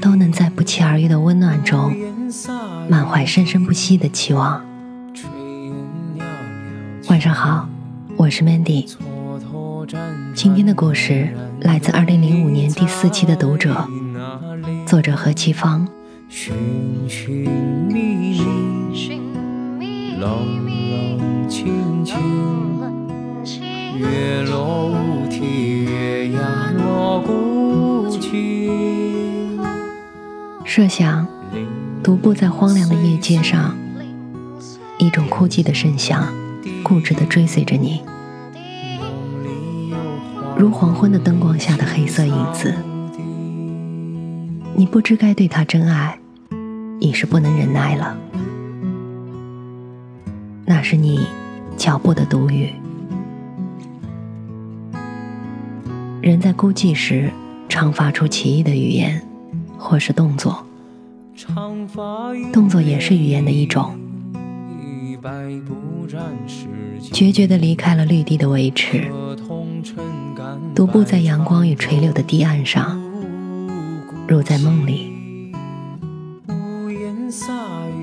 [0.00, 1.94] 都能在不期而遇的温暖中，
[2.88, 4.64] 满怀生生不息的期望。
[7.08, 7.68] 晚上好，
[8.16, 8.86] 我是 Mandy。
[10.34, 11.28] 今天的故事
[11.60, 13.86] 来自二零零五年第四期的读者，
[14.86, 15.86] 作者何其芳。
[16.28, 16.54] 寻
[17.08, 17.50] 寻
[17.88, 18.40] 觅
[19.78, 22.16] 觅，冷冷清清，
[23.98, 24.94] 月落
[30.72, 31.26] 设想
[32.00, 33.76] 独步在荒凉的夜街上，
[35.00, 36.32] 一种孤寂的声响，
[36.84, 38.00] 固执地追随着你。
[40.56, 42.72] 如黄昏的灯光下的黑色影子，
[44.76, 46.16] 你不知该对他真爱，
[47.00, 48.16] 已是不能忍耐了。
[50.64, 51.26] 那是你
[51.76, 52.72] 脚步的独语。
[56.22, 57.28] 人在孤寂时，
[57.68, 59.20] 常发出奇异的语言，
[59.76, 60.64] 或是动作。
[62.52, 63.98] 动作也是语言的一种。
[67.12, 69.10] 决绝地离开了绿地的维持。
[70.74, 73.00] 独步在阳光与垂柳的堤岸上，
[74.26, 75.12] 如在梦里。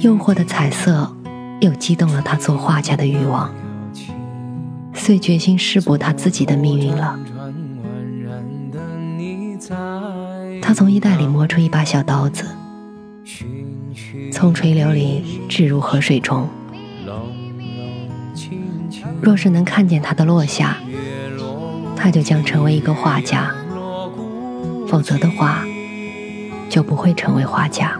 [0.00, 1.14] 诱惑的彩色
[1.60, 3.54] 又激动了他做画家的欲望，
[4.94, 7.18] 遂决心试博他自己的命运了。
[10.60, 12.44] 他从衣袋里摸出一把小刀子，
[14.32, 16.48] 从垂柳里掷入河水中。
[19.20, 20.78] 若是能看见它的落下。
[21.94, 23.54] 他就将成为一个画家，
[24.88, 25.64] 否则的话，
[26.68, 27.96] 就不会成为画家。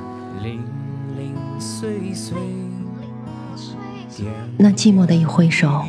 [4.56, 5.84] 那寂寞的一挥手，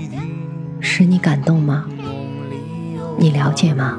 [0.80, 1.88] 使你感动吗？
[3.18, 3.98] 你了解吗？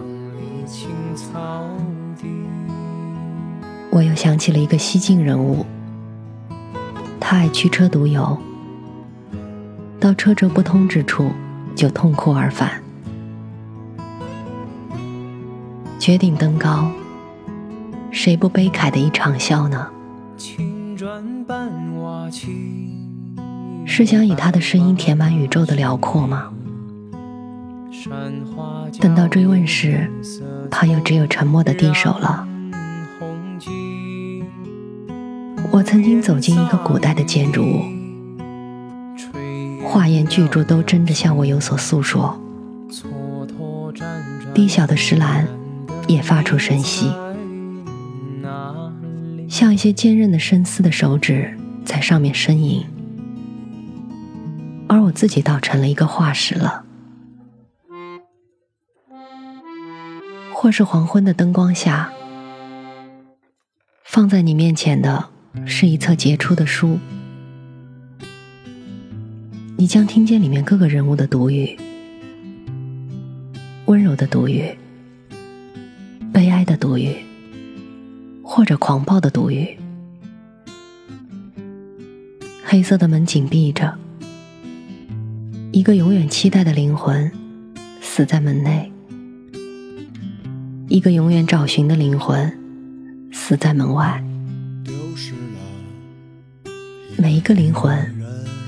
[3.90, 5.66] 我又想起了一个西晋人物，
[7.34, 8.38] 爱驱车独游，
[9.98, 11.32] 到车辙不通之处，
[11.74, 12.80] 就痛哭而返。
[15.98, 16.88] 绝顶登高，
[18.12, 19.88] 谁不悲慨的一场笑呢？
[23.84, 26.50] 是想以他的声音填满宇宙的辽阔吗？
[29.00, 30.08] 等到追问时，
[30.70, 32.46] 他又只有沉默的低首了。
[35.72, 37.82] 我曾经走进一个古代的建筑物，
[39.84, 42.38] 画檐巨柱都争着向我有所诉说，
[44.54, 45.46] 低小的石栏。
[46.06, 47.10] 也发出声息，
[49.48, 52.84] 像一些坚韧的深思的手指在上面呻吟，
[54.86, 56.84] 而我自己倒成了一个化石了。
[60.52, 62.12] 或是黄昏的灯光下，
[64.04, 65.30] 放在你面前的
[65.66, 66.98] 是一册杰出的书，
[69.76, 71.76] 你将听见里面各个人物的读语，
[73.86, 74.76] 温柔的读语。
[76.32, 77.14] 悲哀的独语，
[78.42, 79.78] 或者狂暴的独语。
[82.64, 83.96] 黑色的门紧闭着，
[85.70, 87.30] 一个永远期待的灵魂
[88.00, 88.90] 死在门内，
[90.88, 92.52] 一个永远找寻的灵魂
[93.30, 94.20] 死在门外。
[97.16, 98.14] 每一个灵魂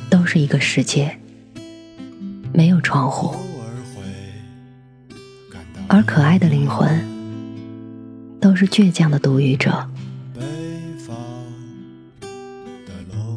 [0.09, 1.19] 都是一个世界，
[2.53, 3.35] 没有窗户，
[5.89, 7.17] 而可爱的灵魂。
[8.39, 9.89] 都是倔强的独语者。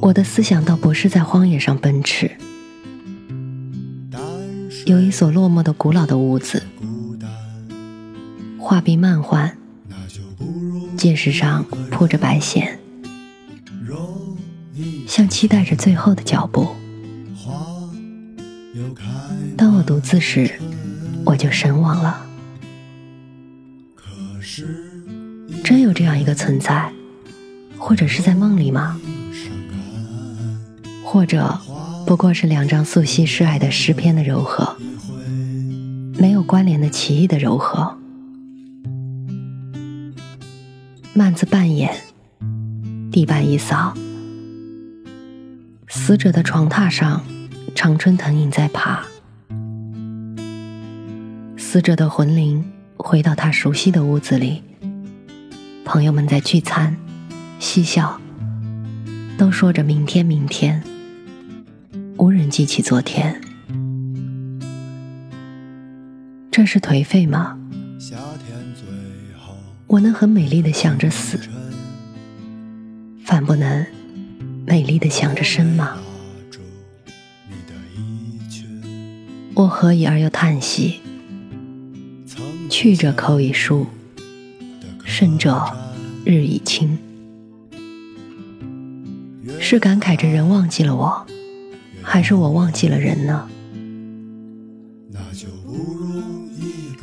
[0.01, 2.29] 我的思想倒不是在荒野上奔驰。
[4.85, 6.63] 有一所落寞的古老的屋子，
[8.59, 9.51] 画壁漫画，
[10.95, 12.78] 阶石上铺着白线，像
[15.39, 16.67] 期待着最后的脚步。
[19.55, 20.51] 当我独自时，
[21.23, 22.25] 我就神往了。
[25.63, 26.91] 真有这样一个存在，
[27.77, 28.99] 或者是在梦里吗？
[31.05, 31.57] 或者
[32.05, 34.75] 不过是两张素汐示爱的诗篇的柔和，
[36.17, 37.97] 没有关联的奇异的柔和。
[41.13, 41.95] 慢子半掩，
[43.09, 43.93] 地板一扫，
[46.01, 47.21] 死者的床榻上，
[47.75, 49.03] 常春藤影在爬。
[51.57, 52.65] 死者的魂灵
[52.95, 54.63] 回到他熟悉的屋子里，
[55.83, 56.95] 朋友们在聚餐、
[57.59, 58.19] 嬉笑，
[59.37, 60.81] 都说着明天，明天，
[62.17, 63.39] 无人记起昨天。
[66.49, 67.59] 这是颓废吗？
[69.85, 71.39] 我能很美丽的想着死，
[73.23, 73.85] 反不能
[74.69, 75.97] 美丽的想着生吗？
[79.55, 80.99] 我何以而又叹息？
[82.69, 83.87] 去者口已疏，
[85.03, 85.59] 甚者
[86.23, 86.99] 日已清。
[89.59, 91.25] 是感慨着人忘记了我，
[92.03, 93.49] 还是我忘记了人呢？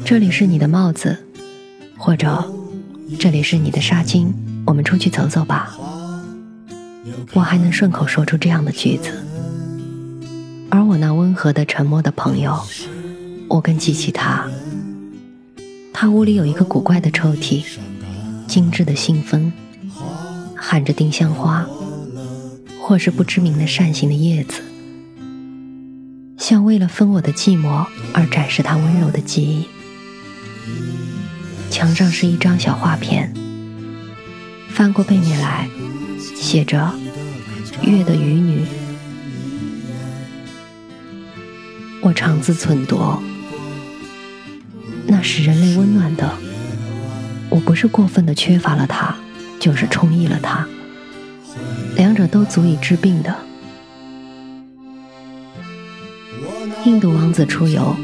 [0.04, 1.18] 这里是你的帽子，
[1.98, 2.48] 或者
[3.18, 4.32] 这里是你的纱巾，
[4.64, 5.76] 我们出去走走吧。
[7.32, 9.10] 我还能顺口说出这样的句子，
[10.70, 12.58] 而我那温和的、沉默的朋友，
[13.48, 14.46] 我更记起他。
[15.92, 17.64] 他屋里有一个古怪的抽屉，
[18.46, 19.52] 精致的信封，
[20.56, 21.66] 含着丁香花，
[22.80, 24.60] 或是不知名的扇形的叶子，
[26.36, 29.66] 像为了分我的寂寞而展示他温柔的记忆。
[31.70, 33.32] 墙上是一张小画片，
[34.68, 35.68] 翻过背面来，
[36.18, 36.92] 写着
[37.82, 38.64] “月的渔女”。
[42.02, 43.18] 我常自忖度，
[45.06, 46.30] 那是人类温暖的，
[47.48, 49.14] 我不是过分的缺乏了它，
[49.58, 50.66] 就是充溢了它，
[51.96, 53.34] 两者都足以治病的。
[56.84, 57.96] 印度王子出游，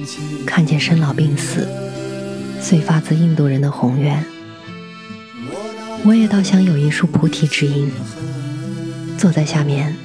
[0.44, 1.68] 看见生老病死。
[2.60, 4.24] 遂发自印度人的宏愿，
[6.04, 7.90] 我也倒想有一束菩提之音，
[9.16, 9.96] 坐在下面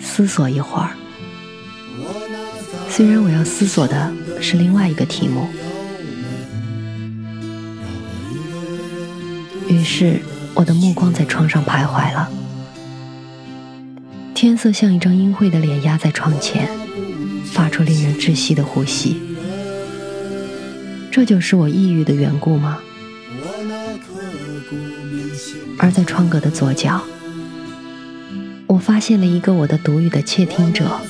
[0.00, 0.90] 思索一会儿。
[2.88, 5.46] 虽然我要思索的是另外一个题目。
[9.68, 10.20] 于是
[10.54, 12.28] 我的目光在窗上徘徊了，
[14.34, 16.68] 天色像一张阴晦的脸压在窗前，
[17.52, 19.20] 发出令人窒息的呼吸。
[21.12, 22.80] 这就是我抑郁的缘故吗？
[25.78, 27.00] 而在窗格的左角，
[28.66, 31.00] 我发现了一个我的独语的窃听者，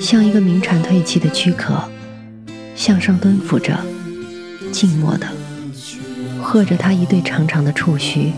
[0.00, 1.82] 像一个鸣蝉退气的躯壳，
[2.74, 3.78] 向上蹲伏着，
[4.72, 5.28] 静默的
[6.42, 8.32] 和着他一对长长的触须，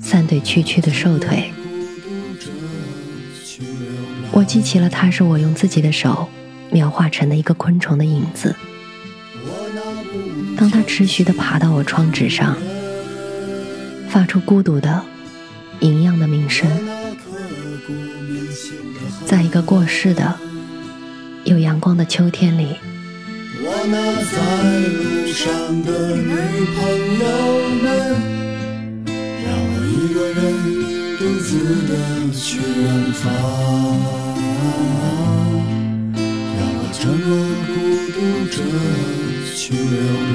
[0.00, 1.52] 三对曲曲的瘦腿。
[4.32, 6.28] 我记起了他是我用自己的手。
[6.72, 8.56] 描画成的一个昆虫的影子。
[10.56, 12.56] 当它持续地爬到我窗纸上，
[14.08, 15.02] 发出孤独的、
[15.80, 16.68] 营养的鸣声，
[19.24, 20.38] 在一个过世的、
[21.44, 22.76] 有阳光的秋天里，
[23.64, 24.36] 我那在
[24.88, 25.50] 路上
[25.82, 26.32] 的女
[26.76, 26.80] 朋
[27.18, 27.24] 友
[27.82, 27.86] 们，
[29.44, 30.40] 让我一个人
[31.18, 31.48] 独自
[31.88, 31.92] 的
[32.32, 32.82] 去远
[33.14, 33.81] 方。
[39.72, 40.31] You.